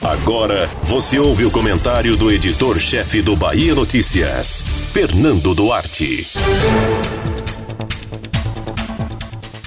Agora 0.00 0.68
você 0.84 1.18
ouve 1.18 1.44
o 1.44 1.50
comentário 1.50 2.16
do 2.16 2.30
editor-chefe 2.30 3.20
do 3.20 3.34
Bahia 3.34 3.74
Notícias, 3.74 4.62
Fernando 4.92 5.52
Duarte. 5.52 6.28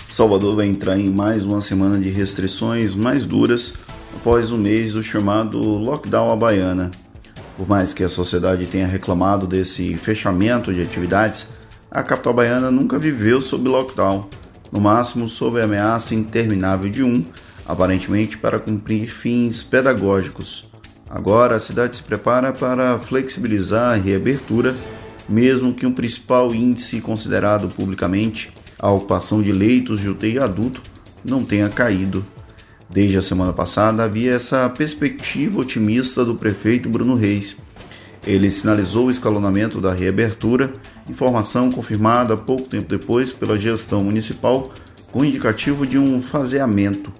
Salvador 0.09 0.55
vai 0.55 0.67
entrar 0.67 0.97
em 0.97 1.09
mais 1.09 1.43
uma 1.43 1.61
semana 1.61 1.99
de 1.99 2.09
restrições 2.09 2.95
mais 2.95 3.25
duras 3.25 3.73
após 4.15 4.51
o 4.51 4.57
mês 4.57 4.93
do 4.93 5.03
chamado 5.03 5.59
lockdown 5.59 6.37
baiana. 6.37 6.89
Por 7.57 7.67
mais 7.67 7.93
que 7.93 8.03
a 8.03 8.09
sociedade 8.09 8.67
tenha 8.67 8.87
reclamado 8.87 9.45
desse 9.45 9.95
fechamento 9.95 10.73
de 10.73 10.81
atividades, 10.81 11.49
a 11.89 12.01
capital 12.01 12.33
baiana 12.33 12.71
nunca 12.71 12.97
viveu 12.97 13.41
sob 13.41 13.67
lockdown, 13.67 14.29
no 14.71 14.79
máximo 14.79 15.27
sob 15.27 15.59
a 15.59 15.65
ameaça 15.65 16.15
interminável 16.15 16.89
de 16.89 17.03
um, 17.03 17.25
aparentemente 17.71 18.37
para 18.37 18.59
cumprir 18.59 19.07
fins 19.07 19.63
pedagógicos. 19.63 20.69
Agora 21.09 21.55
a 21.55 21.59
cidade 21.59 21.95
se 21.95 22.03
prepara 22.03 22.51
para 22.51 22.97
flexibilizar 22.99 23.93
a 23.93 24.01
reabertura, 24.01 24.75
mesmo 25.27 25.73
que 25.73 25.85
um 25.85 25.93
principal 25.93 26.53
índice 26.53 27.01
considerado 27.01 27.69
publicamente 27.69 28.51
a 28.77 28.89
ocupação 28.91 29.41
de 29.41 29.51
leitos 29.51 29.99
de 29.99 30.09
UTI 30.09 30.39
adulto 30.39 30.81
não 31.23 31.43
tenha 31.43 31.69
caído. 31.69 32.25
Desde 32.89 33.17
a 33.17 33.21
semana 33.21 33.53
passada 33.53 34.03
havia 34.03 34.33
essa 34.33 34.67
perspectiva 34.69 35.61
otimista 35.61 36.25
do 36.25 36.35
prefeito 36.35 36.89
Bruno 36.89 37.15
Reis. 37.15 37.57
Ele 38.27 38.51
sinalizou 38.51 39.07
o 39.07 39.11
escalonamento 39.11 39.79
da 39.79 39.93
reabertura, 39.93 40.73
informação 41.09 41.71
confirmada 41.71 42.35
pouco 42.35 42.67
tempo 42.67 42.89
depois 42.89 43.31
pela 43.31 43.57
gestão 43.57 44.03
municipal 44.03 44.71
com 45.11 45.23
indicativo 45.23 45.85
de 45.85 45.97
um 45.97 46.21
faseamento. 46.21 47.13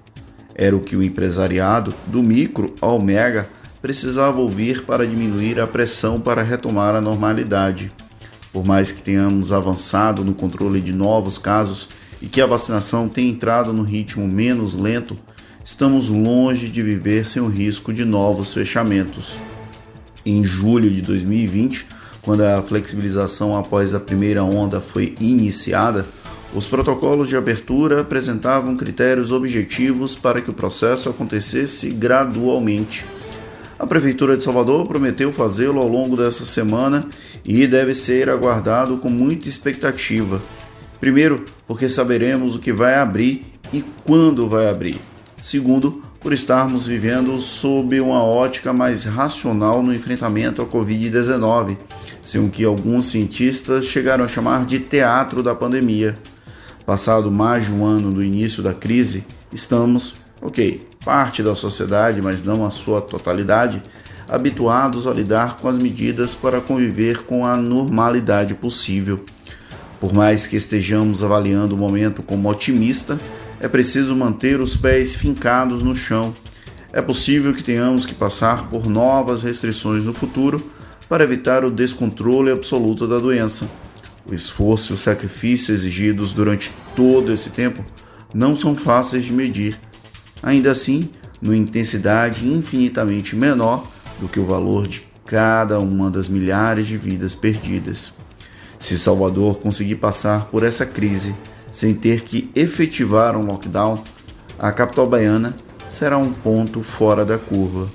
Era 0.55 0.75
o 0.75 0.81
que 0.81 0.95
o 0.95 1.03
empresariado, 1.03 1.93
do 2.07 2.21
micro 2.21 2.73
ao 2.81 3.01
mega, 3.01 3.49
precisava 3.81 4.39
ouvir 4.39 4.83
para 4.83 5.07
diminuir 5.07 5.59
a 5.59 5.65
pressão 5.65 6.19
para 6.21 6.43
retomar 6.43 6.95
a 6.95 7.01
normalidade. 7.01 7.91
Por 8.53 8.65
mais 8.65 8.91
que 8.91 9.01
tenhamos 9.01 9.51
avançado 9.51 10.23
no 10.23 10.33
controle 10.33 10.81
de 10.81 10.93
novos 10.93 11.37
casos 11.37 11.89
e 12.21 12.27
que 12.27 12.41
a 12.41 12.45
vacinação 12.45 13.09
tenha 13.09 13.31
entrado 13.31 13.73
no 13.73 13.81
ritmo 13.81 14.27
menos 14.27 14.75
lento, 14.75 15.17
estamos 15.63 16.09
longe 16.09 16.69
de 16.69 16.83
viver 16.83 17.25
sem 17.25 17.41
o 17.41 17.47
risco 17.47 17.93
de 17.93 18.05
novos 18.05 18.53
fechamentos. 18.53 19.37
Em 20.25 20.43
julho 20.43 20.91
de 20.91 21.01
2020, 21.01 21.87
quando 22.21 22.41
a 22.41 22.61
flexibilização 22.61 23.57
após 23.57 23.95
a 23.95 23.99
primeira 23.99 24.43
onda 24.43 24.79
foi 24.79 25.15
iniciada, 25.19 26.05
os 26.53 26.67
protocolos 26.67 27.29
de 27.29 27.37
abertura 27.37 28.01
apresentavam 28.01 28.75
critérios 28.75 29.31
objetivos 29.31 30.15
para 30.15 30.41
que 30.41 30.49
o 30.49 30.53
processo 30.53 31.09
acontecesse 31.09 31.89
gradualmente. 31.91 33.05
A 33.79 33.87
Prefeitura 33.87 34.37
de 34.37 34.43
Salvador 34.43 34.85
prometeu 34.85 35.31
fazê-lo 35.31 35.79
ao 35.79 35.87
longo 35.87 36.15
dessa 36.15 36.45
semana 36.45 37.07
e 37.43 37.65
deve 37.65 37.95
ser 37.95 38.29
aguardado 38.29 38.97
com 38.97 39.09
muita 39.09 39.49
expectativa. 39.49 40.41
Primeiro, 40.99 41.45
porque 41.65 41.89
saberemos 41.89 42.55
o 42.55 42.59
que 42.59 42.71
vai 42.71 42.95
abrir 42.95 43.45
e 43.73 43.83
quando 44.05 44.47
vai 44.47 44.69
abrir. 44.69 44.99
Segundo, 45.41 46.03
por 46.19 46.31
estarmos 46.31 46.85
vivendo 46.85 47.39
sob 47.39 47.99
uma 47.99 48.23
ótica 48.23 48.71
mais 48.71 49.05
racional 49.05 49.81
no 49.81 49.91
enfrentamento 49.91 50.61
à 50.61 50.65
Covid-19, 50.65 51.77
sem 52.23 52.45
o 52.45 52.49
que 52.49 52.63
alguns 52.63 53.07
cientistas 53.07 53.85
chegaram 53.85 54.23
a 54.23 54.27
chamar 54.27 54.65
de 54.65 54.77
teatro 54.77 55.41
da 55.41 55.55
pandemia. 55.55 56.15
Passado 56.91 57.31
mais 57.31 57.67
de 57.67 57.71
um 57.71 57.85
ano 57.85 58.11
do 58.11 58.21
início 58.21 58.61
da 58.61 58.73
crise, 58.73 59.23
estamos, 59.49 60.15
ok, 60.41 60.85
parte 61.05 61.41
da 61.41 61.55
sociedade, 61.55 62.21
mas 62.21 62.43
não 62.43 62.65
a 62.65 62.69
sua 62.69 62.99
totalidade, 62.99 63.81
habituados 64.27 65.07
a 65.07 65.13
lidar 65.13 65.55
com 65.55 65.69
as 65.69 65.79
medidas 65.79 66.35
para 66.35 66.59
conviver 66.59 67.23
com 67.23 67.45
a 67.45 67.55
normalidade 67.55 68.53
possível. 68.55 69.23
Por 70.01 70.11
mais 70.11 70.47
que 70.47 70.57
estejamos 70.57 71.23
avaliando 71.23 71.75
o 71.75 71.77
momento 71.77 72.21
como 72.21 72.49
otimista, 72.49 73.17
é 73.61 73.69
preciso 73.69 74.13
manter 74.13 74.59
os 74.59 74.75
pés 74.75 75.15
fincados 75.15 75.81
no 75.81 75.95
chão. 75.95 76.35
É 76.91 77.01
possível 77.01 77.53
que 77.53 77.63
tenhamos 77.63 78.05
que 78.05 78.13
passar 78.13 78.67
por 78.67 78.85
novas 78.87 79.43
restrições 79.43 80.03
no 80.03 80.11
futuro 80.11 80.61
para 81.07 81.23
evitar 81.23 81.63
o 81.63 81.71
descontrole 81.71 82.51
absoluto 82.51 83.07
da 83.07 83.17
doença. 83.17 83.69
O 84.25 84.33
esforço 84.33 84.93
e 84.93 84.95
o 84.95 84.97
sacrifício 84.97 85.73
exigidos 85.73 86.33
durante 86.33 86.71
todo 86.95 87.31
esse 87.31 87.49
tempo 87.49 87.83
não 88.33 88.55
são 88.55 88.75
fáceis 88.75 89.25
de 89.25 89.33
medir 89.33 89.77
ainda 90.41 90.71
assim, 90.71 91.09
numa 91.41 91.55
intensidade 91.55 92.47
infinitamente 92.47 93.35
menor 93.35 93.85
do 94.19 94.27
que 94.27 94.39
o 94.39 94.45
valor 94.45 94.87
de 94.87 95.05
cada 95.25 95.79
uma 95.79 96.09
das 96.09 96.27
milhares 96.27 96.87
de 96.87 96.97
vidas 96.97 97.35
perdidas. 97.35 98.13
Se 98.77 98.97
Salvador 98.97 99.59
conseguir 99.59 99.95
passar 99.95 100.45
por 100.47 100.63
essa 100.63 100.85
crise 100.85 101.35
sem 101.69 101.93
ter 101.93 102.21
que 102.21 102.49
efetivar 102.55 103.37
um 103.37 103.45
lockdown, 103.45 104.03
a 104.59 104.71
capital 104.71 105.07
baiana 105.07 105.55
será 105.87 106.17
um 106.17 106.31
ponto 106.31 106.83
fora 106.83 107.23
da 107.23 107.37
curva. 107.37 107.87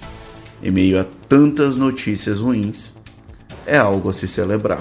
Em 0.63 0.71
meio 0.71 0.99
a 1.01 1.05
tantas 1.29 1.77
notícias 1.77 2.41
ruins, 2.41 2.95
é 3.67 3.77
algo 3.77 4.09
a 4.09 4.13
se 4.13 4.27
celebrar. 4.27 4.81